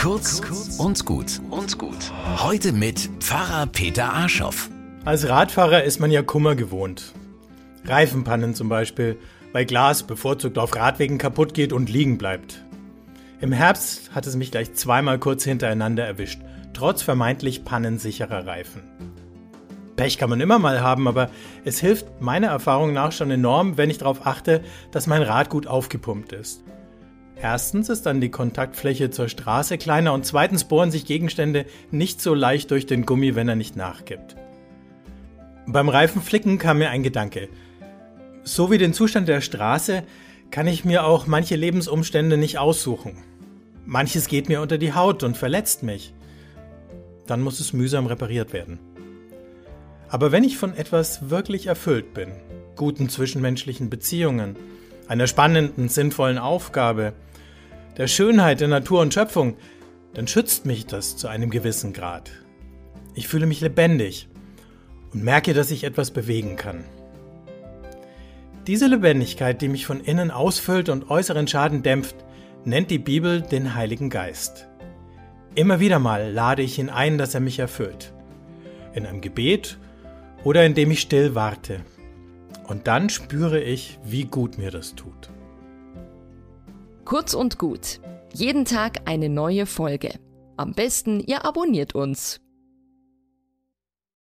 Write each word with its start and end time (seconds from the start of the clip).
Kurz 0.00 0.40
und 0.78 1.04
gut 1.04 1.42
und 1.50 1.76
gut. 1.76 2.10
Heute 2.38 2.72
mit 2.72 3.10
Pfarrer 3.18 3.66
Peter 3.66 4.10
Arschoff. 4.10 4.70
Als 5.04 5.28
Radfahrer 5.28 5.84
ist 5.84 6.00
man 6.00 6.10
ja 6.10 6.22
Kummer 6.22 6.54
gewohnt. 6.54 7.12
Reifenpannen 7.84 8.54
zum 8.54 8.70
Beispiel, 8.70 9.18
weil 9.52 9.66
Glas 9.66 10.04
bevorzugt 10.04 10.56
auf 10.56 10.74
Radwegen 10.74 11.18
kaputt 11.18 11.52
geht 11.52 11.74
und 11.74 11.90
liegen 11.90 12.16
bleibt. 12.16 12.64
Im 13.42 13.52
Herbst 13.52 14.14
hat 14.14 14.26
es 14.26 14.36
mich 14.36 14.50
gleich 14.50 14.72
zweimal 14.72 15.18
kurz 15.18 15.44
hintereinander 15.44 16.06
erwischt, 16.06 16.40
trotz 16.72 17.02
vermeintlich 17.02 17.66
pannensicherer 17.66 18.46
Reifen. 18.46 18.80
Pech 19.96 20.16
kann 20.16 20.30
man 20.30 20.40
immer 20.40 20.58
mal 20.58 20.80
haben, 20.80 21.08
aber 21.08 21.28
es 21.66 21.78
hilft 21.78 22.22
meiner 22.22 22.48
Erfahrung 22.48 22.94
nach 22.94 23.12
schon 23.12 23.30
enorm, 23.30 23.76
wenn 23.76 23.90
ich 23.90 23.98
darauf 23.98 24.26
achte, 24.26 24.62
dass 24.92 25.06
mein 25.06 25.22
Rad 25.22 25.50
gut 25.50 25.66
aufgepumpt 25.66 26.32
ist. 26.32 26.64
Erstens 27.42 27.88
ist 27.88 28.04
dann 28.04 28.20
die 28.20 28.30
Kontaktfläche 28.30 29.10
zur 29.10 29.28
Straße 29.28 29.78
kleiner 29.78 30.12
und 30.12 30.26
zweitens 30.26 30.64
bohren 30.64 30.90
sich 30.90 31.06
Gegenstände 31.06 31.64
nicht 31.90 32.20
so 32.20 32.34
leicht 32.34 32.70
durch 32.70 32.84
den 32.84 33.06
Gummi, 33.06 33.34
wenn 33.34 33.48
er 33.48 33.56
nicht 33.56 33.76
nachgibt. 33.76 34.36
Beim 35.66 35.88
Reifenflicken 35.88 36.58
kam 36.58 36.78
mir 36.78 36.90
ein 36.90 37.02
Gedanke. 37.02 37.48
So 38.42 38.70
wie 38.70 38.78
den 38.78 38.92
Zustand 38.92 39.26
der 39.26 39.40
Straße 39.40 40.02
kann 40.50 40.66
ich 40.66 40.84
mir 40.84 41.06
auch 41.06 41.26
manche 41.26 41.56
Lebensumstände 41.56 42.36
nicht 42.36 42.58
aussuchen. 42.58 43.16
Manches 43.86 44.28
geht 44.28 44.48
mir 44.48 44.60
unter 44.60 44.76
die 44.76 44.92
Haut 44.92 45.22
und 45.22 45.36
verletzt 45.36 45.82
mich. 45.82 46.12
Dann 47.26 47.40
muss 47.40 47.60
es 47.60 47.72
mühsam 47.72 48.06
repariert 48.06 48.52
werden. 48.52 48.78
Aber 50.08 50.32
wenn 50.32 50.44
ich 50.44 50.58
von 50.58 50.76
etwas 50.76 51.30
wirklich 51.30 51.68
erfüllt 51.68 52.12
bin, 52.12 52.32
guten 52.76 53.08
zwischenmenschlichen 53.08 53.88
Beziehungen, 53.88 54.56
einer 55.08 55.26
spannenden, 55.26 55.88
sinnvollen 55.88 56.38
Aufgabe, 56.38 57.14
der 58.00 58.06
Schönheit 58.06 58.62
der 58.62 58.68
Natur 58.68 59.02
und 59.02 59.12
Schöpfung, 59.12 59.58
dann 60.14 60.26
schützt 60.26 60.64
mich 60.64 60.86
das 60.86 61.18
zu 61.18 61.28
einem 61.28 61.50
gewissen 61.50 61.92
Grad. 61.92 62.30
Ich 63.14 63.28
fühle 63.28 63.44
mich 63.44 63.60
lebendig 63.60 64.26
und 65.12 65.22
merke, 65.22 65.52
dass 65.52 65.70
ich 65.70 65.84
etwas 65.84 66.10
bewegen 66.10 66.56
kann. 66.56 66.82
Diese 68.66 68.86
Lebendigkeit, 68.86 69.60
die 69.60 69.68
mich 69.68 69.84
von 69.84 70.00
innen 70.00 70.30
ausfüllt 70.30 70.88
und 70.88 71.10
äußeren 71.10 71.46
Schaden 71.46 71.82
dämpft, 71.82 72.16
nennt 72.64 72.90
die 72.90 72.98
Bibel 72.98 73.42
den 73.42 73.74
Heiligen 73.74 74.08
Geist. 74.08 74.66
Immer 75.54 75.78
wieder 75.78 75.98
mal 75.98 76.32
lade 76.32 76.62
ich 76.62 76.78
ihn 76.78 76.88
ein, 76.88 77.18
dass 77.18 77.34
er 77.34 77.40
mich 77.40 77.58
erfüllt. 77.58 78.14
In 78.94 79.04
einem 79.04 79.20
Gebet 79.20 79.76
oder 80.42 80.64
indem 80.64 80.90
ich 80.90 81.00
still 81.00 81.34
warte. 81.34 81.80
Und 82.66 82.86
dann 82.86 83.10
spüre 83.10 83.60
ich, 83.60 83.98
wie 84.02 84.24
gut 84.24 84.56
mir 84.56 84.70
das 84.70 84.94
tut. 84.94 85.28
Kurz 87.10 87.34
und 87.34 87.58
gut. 87.58 88.00
Jeden 88.34 88.64
Tag 88.64 89.00
eine 89.06 89.28
neue 89.28 89.66
Folge. 89.66 90.20
Am 90.56 90.74
besten, 90.74 91.18
ihr 91.18 91.44
abonniert 91.44 91.92
uns 91.96 92.40